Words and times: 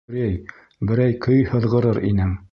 Грей, 0.13 0.31
берәй 0.91 1.13
көй 1.27 1.43
һыҙғырыр 1.51 2.01
инең. 2.13 2.37